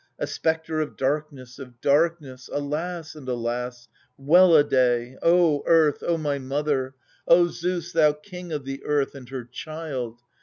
[0.17, 2.49] A spectre of darkness, of darkness.
[2.51, 3.87] Alas and alas!
[4.17, 5.15] well a day!
[5.21, 6.95] O Earth, O my mother!
[7.27, 10.19] O Zeus, thou king of the earth, and her child